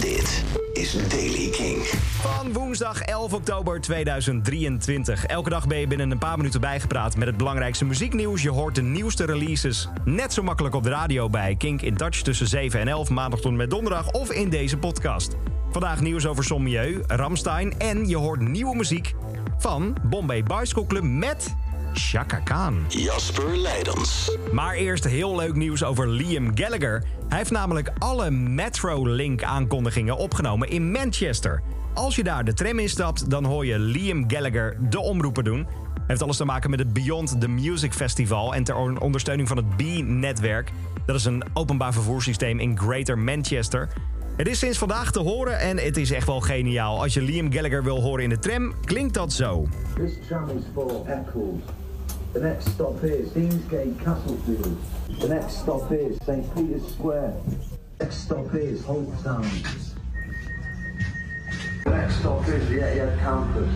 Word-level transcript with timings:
Dit 0.00 0.44
is 0.72 1.08
Daily 1.08 1.50
King. 1.50 1.86
Van 2.20 2.52
woensdag 2.52 3.00
11 3.00 3.32
oktober 3.32 3.80
2023. 3.80 5.26
Elke 5.26 5.50
dag 5.50 5.66
ben 5.66 5.78
je 5.78 5.86
binnen 5.86 6.10
een 6.10 6.18
paar 6.18 6.36
minuten 6.36 6.60
bijgepraat 6.60 7.16
met 7.16 7.28
het 7.28 7.36
belangrijkste 7.36 7.84
muzieknieuws. 7.84 8.42
Je 8.42 8.50
hoort 8.50 8.74
de 8.74 8.82
nieuwste 8.82 9.24
releases 9.24 9.88
net 10.04 10.32
zo 10.32 10.42
makkelijk 10.42 10.74
op 10.74 10.82
de 10.82 10.88
radio 10.88 11.28
bij 11.28 11.54
Kink 11.56 11.82
in 11.82 11.96
Touch 11.96 12.22
tussen 12.22 12.46
7 12.46 12.80
en 12.80 12.88
11 12.88 13.10
maandag 13.10 13.40
tot 13.40 13.50
en 13.50 13.56
met 13.56 13.70
donderdag 13.70 14.10
of 14.10 14.32
in 14.32 14.48
deze 14.48 14.76
podcast. 14.76 15.36
Vandaag 15.70 16.00
nieuws 16.00 16.26
over 16.26 16.44
Sommieu, 16.44 17.02
Ramstein 17.06 17.78
en 17.78 18.08
je 18.08 18.16
hoort 18.16 18.40
nieuwe 18.40 18.76
muziek 18.76 19.14
van 19.58 19.96
Bombay 20.02 20.42
Bicycle 20.42 20.86
Club 20.86 21.02
met 21.02 21.54
Chaka 21.98 22.38
Khan. 22.38 22.84
Jasper 22.88 23.56
Leidens. 23.56 24.36
Maar 24.52 24.74
eerst 24.74 25.04
heel 25.04 25.36
leuk 25.36 25.54
nieuws 25.54 25.84
over 25.84 26.08
Liam 26.08 26.50
Gallagher. 26.54 27.04
Hij 27.28 27.38
heeft 27.38 27.50
namelijk 27.50 27.90
alle 27.98 28.30
Metrolink 28.30 29.42
aankondigingen 29.42 30.16
opgenomen 30.16 30.68
in 30.68 30.90
Manchester. 30.90 31.62
Als 31.94 32.16
je 32.16 32.22
daar 32.22 32.44
de 32.44 32.54
tram 32.54 32.78
instapt, 32.78 33.30
dan 33.30 33.44
hoor 33.44 33.66
je 33.66 33.78
Liam 33.78 34.30
Gallagher 34.30 34.76
de 34.90 35.00
omroepen 35.00 35.44
doen. 35.44 35.66
Heeft 36.06 36.22
alles 36.22 36.36
te 36.36 36.44
maken 36.44 36.70
met 36.70 36.78
het 36.78 36.92
Beyond 36.92 37.40
the 37.40 37.48
Music 37.48 37.92
Festival 37.92 38.54
en 38.54 38.64
ter 38.64 39.00
ondersteuning 39.00 39.48
van 39.48 39.56
het 39.56 39.76
B-netwerk. 39.76 40.72
Dat 41.06 41.16
is 41.16 41.24
een 41.24 41.44
openbaar 41.52 41.92
vervoerssysteem 41.92 42.58
in 42.58 42.78
Greater 42.78 43.18
Manchester. 43.18 43.88
Het 44.36 44.48
is 44.48 44.58
sinds 44.58 44.78
vandaag 44.78 45.12
te 45.12 45.20
horen 45.20 45.58
en 45.58 45.76
het 45.76 45.96
is 45.96 46.10
echt 46.10 46.26
wel 46.26 46.40
geniaal. 46.40 47.02
Als 47.02 47.14
je 47.14 47.22
Liam 47.22 47.52
Gallagher 47.52 47.82
wil 47.82 48.00
horen 48.00 48.22
in 48.22 48.30
de 48.30 48.38
tram, 48.38 48.74
klinkt 48.84 49.14
dat 49.14 49.32
zo. 49.32 49.66
This 49.94 50.12
tram 50.26 50.48
is 50.48 50.62
for 50.74 51.06
Eccles. 51.06 51.60
The 52.38 52.44
next 52.44 52.68
stop 52.70 53.02
is 53.02 53.30
Deansgate 53.30 53.98
Castlefield. 54.04 54.78
The 55.20 55.28
next 55.28 55.58
stop 55.58 55.90
is 55.90 56.16
St. 56.24 56.54
Peter's 56.54 56.86
Square. 56.86 57.34
Next 57.98 58.16
stop 58.18 58.54
is 58.54 58.84
Hope 58.84 59.10
Town. 59.24 59.42
The 61.84 61.90
next 61.90 62.20
stop 62.20 62.46
is 62.46 62.68
the 62.68 62.76
Etihad 62.76 63.18
Campus. 63.18 63.68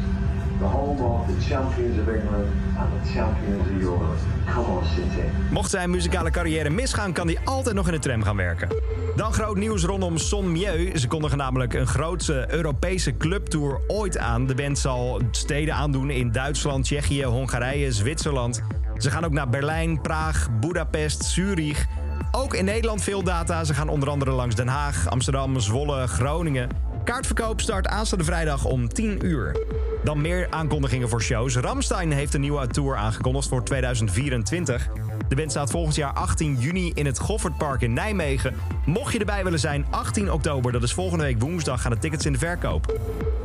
The 0.61 0.69
home 0.69 1.03
of 1.03 1.27
the 1.27 1.45
champions 1.45 1.99
of 1.99 2.09
England 2.09 2.53
and 2.79 3.01
the 3.01 3.13
champions 3.13 3.69
of 3.69 3.83
Europe. 3.83 4.19
Come 4.47 4.67
on, 4.67 4.85
City. 4.95 5.27
Mocht 5.51 5.71
zijn 5.71 5.91
muzikale 5.91 6.31
carrière 6.31 6.71
misgaan, 6.71 7.13
kan 7.13 7.27
hij 7.27 7.39
altijd 7.45 7.75
nog 7.75 7.87
in 7.87 7.93
de 7.93 7.99
tram 7.99 8.23
gaan 8.23 8.37
werken. 8.37 8.69
Dan 9.17 9.33
groot 9.33 9.57
nieuws 9.57 9.85
rondom 9.85 10.19
Son 10.19 10.53
Mieu. 10.53 10.99
Ze 10.99 11.09
kondigen 11.09 11.39
namelijk 11.39 11.75
een 11.75 11.87
grootste 11.87 12.47
Europese 12.49 13.17
clubtour 13.17 13.81
ooit 13.87 14.19
aan. 14.19 14.47
De 14.47 14.55
band 14.55 14.79
zal 14.79 15.21
steden 15.31 15.75
aandoen 15.75 16.11
in 16.11 16.33
Duitsland, 16.33 16.85
Tsjechië, 16.85 17.25
Hongarije, 17.25 17.93
Zwitserland. 17.93 18.63
Ze 18.97 19.11
gaan 19.11 19.25
ook 19.25 19.33
naar 19.33 19.49
Berlijn, 19.49 20.01
Praag, 20.01 20.49
Budapest, 20.61 21.25
Zurich. 21.25 21.87
Ook 22.31 22.55
in 22.55 22.65
Nederland 22.65 23.03
veel 23.03 23.23
data. 23.23 23.65
Ze 23.65 23.75
gaan 23.75 23.89
onder 23.89 24.09
andere 24.09 24.31
langs 24.31 24.55
Den 24.55 24.69
Haag, 24.69 25.09
Amsterdam, 25.09 25.61
Zwolle, 25.61 26.07
Groningen. 26.07 26.69
Kaartverkoop 27.05 27.61
start 27.61 27.87
aanstaande 27.87 28.25
vrijdag 28.25 28.65
om 28.65 28.89
10 28.89 29.27
uur. 29.27 29.57
Dan 30.05 30.21
meer 30.21 30.47
aankondigingen 30.51 31.09
voor 31.09 31.23
shows. 31.23 31.57
Ramstein 31.57 32.13
heeft 32.13 32.35
een 32.35 32.41
nieuwe 32.41 32.67
tour 32.67 32.97
aangekondigd 32.97 33.49
voor 33.49 33.65
2024. 33.65 34.89
De 35.33 35.39
band 35.39 35.51
staat 35.51 35.71
volgend 35.71 35.95
jaar 35.95 36.13
18 36.13 36.57
juni 36.59 36.91
in 36.95 37.07
het 37.07 37.19
Goffertpark 37.19 37.81
in 37.81 37.93
Nijmegen. 37.93 38.55
Mocht 38.85 39.13
je 39.13 39.19
erbij 39.19 39.45
willen 39.45 39.59
zijn, 39.59 39.87
18 39.91 40.33
oktober, 40.33 40.73
dat 40.73 40.83
is 40.83 40.93
volgende 40.93 41.25
week 41.25 41.41
woensdag, 41.41 41.83
gaan 41.83 41.91
de 41.91 41.99
tickets 41.99 42.27
in 42.27 42.33
de 42.33 42.39
verkoop. 42.39 42.99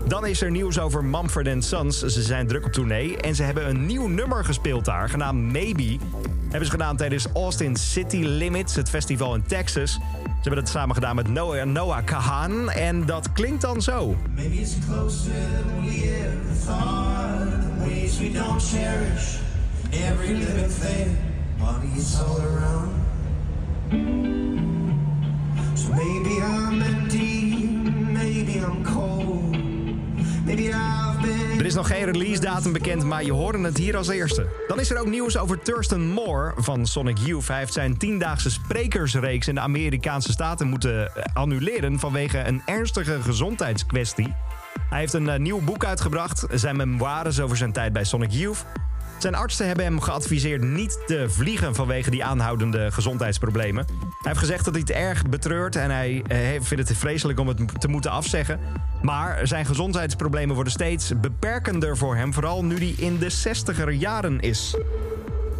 Dan 0.07 0.25
is 0.25 0.41
er 0.41 0.51
nieuws 0.51 0.79
over 0.79 1.03
Mumford 1.03 1.63
Sons. 1.63 1.99
Ze 1.99 2.21
zijn 2.21 2.47
druk 2.47 2.65
op 2.65 2.71
tournee 2.71 3.17
en 3.17 3.35
ze 3.35 3.43
hebben 3.43 3.69
een 3.69 3.85
nieuw 3.85 4.07
nummer 4.07 4.45
gespeeld 4.45 4.85
daar, 4.85 5.09
genaamd 5.09 5.51
Maybe. 5.51 5.97
Hebben 6.41 6.65
ze 6.65 6.71
gedaan 6.71 6.97
tijdens 6.97 7.27
Austin 7.33 7.75
City 7.75 8.21
Limits, 8.23 8.75
het 8.75 8.89
festival 8.89 9.35
in 9.35 9.43
Texas. 9.43 9.91
Ze 9.91 9.99
hebben 10.41 10.59
het 10.59 10.69
samen 10.69 10.95
gedaan 10.95 11.15
met 11.15 11.27
Noah, 11.27 11.65
Noah 11.65 12.05
Kahan 12.05 12.69
en 12.69 13.05
dat 13.05 13.31
klinkt 13.31 13.61
dan 13.61 13.81
zo. 13.81 14.15
Maybe 14.35 14.55
it's 14.55 14.75
closer 14.89 15.31
than 15.31 15.85
we 15.85 16.21
ever. 16.25 16.75
The 17.75 17.89
ways 17.89 18.19
we 18.19 18.31
don't 18.31 18.61
cherish 18.61 19.37
every 19.91 20.33
living 20.33 20.71
thing. 20.71 21.35
All 21.61 22.41
around. 22.41 22.91
Maybe 25.89 26.41
I'm 26.41 26.77
maybe 28.13 28.59
I'm 28.59 28.83
cold. 28.83 29.51
Maybe 30.45 30.67
I've 30.67 31.21
been. 31.21 31.59
Er 31.59 31.65
is 31.65 31.73
nog 31.73 31.87
geen 31.87 32.05
release 32.05 32.41
datum 32.41 32.73
bekend, 32.73 33.03
maar 33.03 33.23
je 33.23 33.31
hoorde 33.31 33.59
het 33.59 33.77
hier 33.77 33.97
als 33.97 34.07
eerste. 34.07 34.47
Dan 34.67 34.79
is 34.79 34.91
er 34.91 34.99
ook 34.99 35.09
nieuws 35.09 35.37
over 35.37 35.59
Thurston 35.61 36.11
Moore 36.11 36.53
van 36.57 36.85
Sonic 36.85 37.17
Youth. 37.17 37.47
Hij 37.47 37.57
heeft 37.57 37.73
zijn 37.73 37.97
tiendaagse 37.97 38.51
sprekersreeks 38.51 39.47
in 39.47 39.55
de 39.55 39.61
Amerikaanse 39.61 40.31
staten 40.31 40.67
moeten 40.67 41.15
eh, 41.15 41.23
annuleren 41.33 41.99
vanwege 41.99 42.39
een 42.39 42.61
ernstige 42.65 43.21
gezondheidskwestie. 43.21 44.33
Hij 44.89 44.99
heeft 44.99 45.13
een 45.13 45.29
eh, 45.29 45.39
nieuw 45.39 45.61
boek 45.61 45.85
uitgebracht, 45.85 46.45
zijn 46.51 46.75
memoires 46.75 47.39
over 47.39 47.57
zijn 47.57 47.71
tijd 47.71 47.93
bij 47.93 48.03
Sonic 48.03 48.31
Youth. 48.31 48.65
Zijn 49.27 49.39
artsen 49.39 49.67
hebben 49.67 49.85
hem 49.85 50.01
geadviseerd 50.01 50.61
niet 50.61 50.99
te 51.05 51.25
vliegen 51.29 51.75
vanwege 51.75 52.09
die 52.09 52.23
aanhoudende 52.23 52.91
gezondheidsproblemen. 52.91 53.85
Hij 53.87 54.07
heeft 54.21 54.37
gezegd 54.37 54.65
dat 54.65 54.73
hij 54.73 54.83
het 54.87 54.95
erg 54.95 55.29
betreurt 55.29 55.75
en 55.75 55.91
hij 55.91 56.23
eh, 56.27 56.39
vindt 56.61 56.89
het 56.89 56.97
vreselijk 56.97 57.39
om 57.39 57.47
het 57.47 57.81
te 57.81 57.87
moeten 57.87 58.11
afzeggen. 58.11 58.59
Maar 59.01 59.47
zijn 59.47 59.65
gezondheidsproblemen 59.65 60.55
worden 60.55 60.73
steeds 60.73 61.19
beperkender 61.19 61.97
voor 61.97 62.15
hem, 62.15 62.33
vooral 62.33 62.65
nu 62.65 62.75
hij 62.75 62.93
in 62.97 63.17
de 63.17 63.31
60er 63.31 63.97
jaren 63.97 64.39
is. 64.39 64.77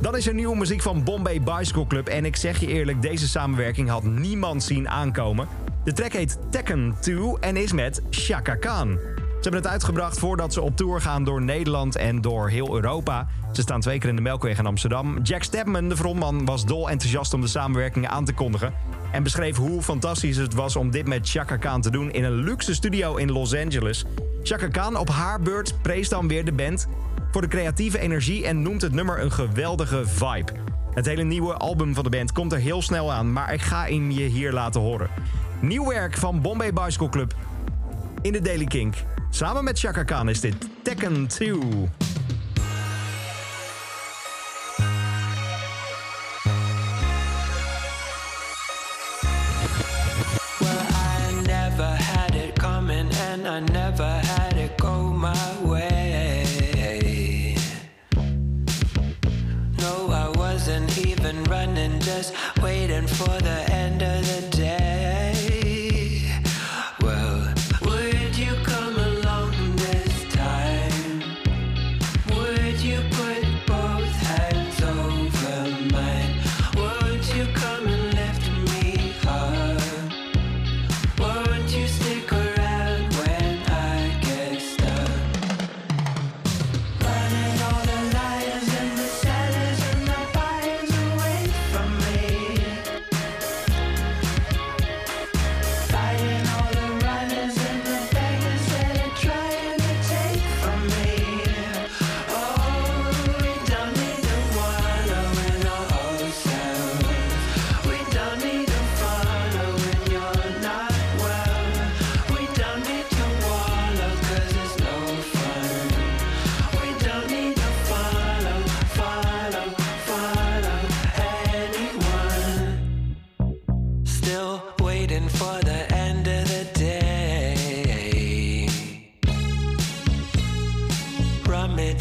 Dan 0.01 0.17
is 0.17 0.27
er 0.27 0.33
nieuwe 0.33 0.57
muziek 0.57 0.81
van 0.81 1.03
Bombay 1.03 1.41
Bicycle 1.41 1.87
Club 1.87 2.07
en 2.07 2.25
ik 2.25 2.35
zeg 2.35 2.59
je 2.59 2.67
eerlijk, 2.67 3.01
deze 3.01 3.27
samenwerking 3.27 3.89
had 3.89 4.03
niemand 4.03 4.63
zien 4.63 4.89
aankomen. 4.89 5.47
De 5.83 5.93
track 5.93 6.13
heet 6.13 6.37
Tekken 6.49 6.95
2 6.99 7.39
en 7.39 7.55
is 7.55 7.71
met 7.71 8.01
Chaka 8.09 8.55
Khan. 8.55 8.99
Ze 9.37 9.43
hebben 9.43 9.61
het 9.61 9.71
uitgebracht 9.71 10.19
voordat 10.19 10.53
ze 10.53 10.61
op 10.61 10.75
tour 10.75 11.01
gaan 11.01 11.23
door 11.23 11.41
Nederland 11.41 11.95
en 11.95 12.21
door 12.21 12.49
heel 12.49 12.75
Europa. 12.75 13.27
Ze 13.51 13.61
staan 13.61 13.81
twee 13.81 13.99
keer 13.99 14.09
in 14.09 14.15
de 14.15 14.21
Melkweg 14.21 14.57
in 14.57 14.65
Amsterdam. 14.65 15.19
Jack 15.23 15.43
Stepman, 15.43 15.89
de 15.89 15.97
frontman, 15.97 16.45
was 16.45 16.65
dol 16.65 16.89
enthousiast 16.89 17.33
om 17.33 17.41
de 17.41 17.47
samenwerking 17.47 18.07
aan 18.07 18.25
te 18.25 18.33
kondigen. 18.33 18.73
En 19.11 19.23
beschreef 19.23 19.57
hoe 19.57 19.81
fantastisch 19.81 20.37
het 20.37 20.53
was 20.53 20.75
om 20.75 20.91
dit 20.91 21.07
met 21.07 21.29
Chaka 21.29 21.57
Khan 21.57 21.81
te 21.81 21.89
doen 21.89 22.11
in 22.11 22.23
een 22.23 22.33
luxe 22.33 22.73
studio 22.73 23.15
in 23.15 23.31
Los 23.31 23.55
Angeles. 23.55 24.05
Chaka 24.43 24.67
Khan 24.67 24.97
op 24.97 25.09
haar 25.09 25.41
beurt 25.41 25.81
prees 25.81 26.09
dan 26.09 26.27
weer 26.27 26.45
de 26.45 26.53
band 26.53 26.87
voor 27.31 27.41
de 27.41 27.47
creatieve 27.47 27.99
energie 27.99 28.45
en 28.45 28.61
noemt 28.61 28.81
het 28.81 28.93
nummer 28.93 29.21
een 29.21 29.31
geweldige 29.31 30.05
vibe. 30.05 30.51
Het 30.93 31.05
hele 31.05 31.23
nieuwe 31.23 31.53
album 31.53 31.93
van 31.93 32.03
de 32.03 32.09
band 32.09 32.31
komt 32.31 32.51
er 32.51 32.59
heel 32.59 32.81
snel 32.81 33.13
aan, 33.13 33.33
maar 33.33 33.53
ik 33.53 33.61
ga 33.61 33.85
hem 33.85 34.11
je 34.11 34.23
hier 34.23 34.51
laten 34.51 34.81
horen. 34.81 35.09
Nieuw 35.59 35.87
werk 35.87 36.17
van 36.17 36.41
Bombay 36.41 36.73
Bicycle 36.73 37.09
Club 37.09 37.35
in 38.21 38.31
de 38.31 38.41
Daily 38.41 38.65
Kink. 38.65 38.95
Samen 39.29 39.63
met 39.63 39.79
Chaka 39.79 40.03
Khan 40.03 40.29
is 40.29 40.39
dit 40.41 40.55
Tekken 40.83 41.27
2. 41.27 41.59
Well, 41.59 41.89
I 50.91 51.17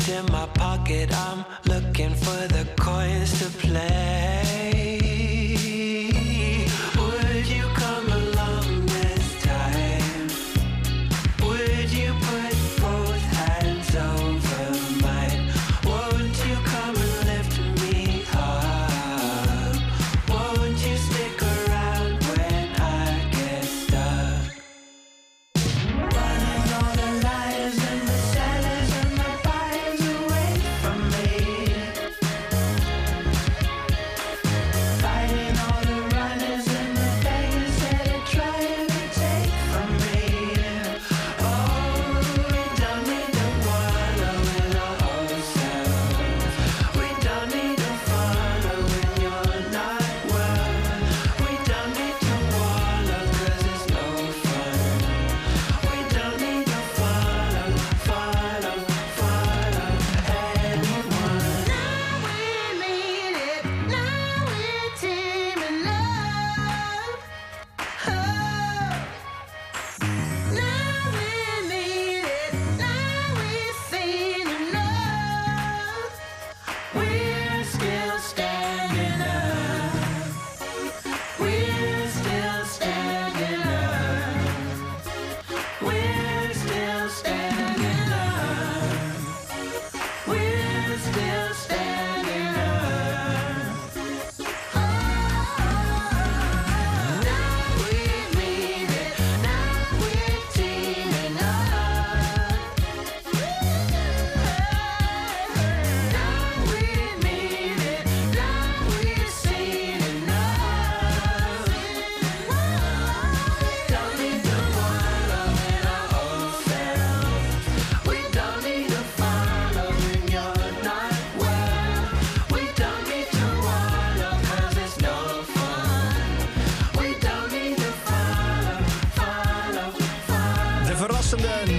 in 0.08 0.26
my 0.32 0.46
pocket. 0.46 1.12
I'm 1.12 1.44
looking 1.66 2.14
for 2.14 2.40
the 2.48 2.66
coins 2.76 3.38
to 3.40 3.48
play. 3.58 4.25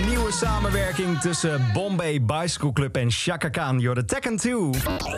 nieuwe 0.07 0.31
samenwerking 0.31 1.19
tussen 1.19 1.69
Bombay 1.74 2.21
Bicycle 2.21 2.74
Club 2.74 2.95
en 2.95 3.12
Shaka 3.12 3.50
Khan. 3.50 3.80
You're 3.80 3.95
the 3.95 4.06
Tekken 4.06 4.38
2. 4.38 4.69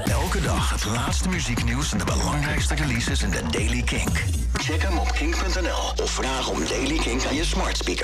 Elke 0.06 0.42
dag 0.42 0.70
het 0.70 0.86
laatste 0.86 1.30
muzieknieuws 1.30 1.92
en 1.92 1.98
de 1.98 2.04
belangrijkste 2.04 2.76
releases 2.76 3.24
in 3.24 3.30
de 3.30 3.42
Daily 3.52 3.82
Kink. 3.82 4.24
Check 4.54 4.82
hem 4.82 4.98
op 4.98 5.12
kink.nl 5.12 6.04
of 6.04 6.12
vraag 6.12 6.50
om 6.50 6.60
Daily 6.68 6.98
Kink 6.98 7.26
aan 7.26 7.36
je 7.36 7.46
smart 7.46 7.78
speaker. 7.78 7.98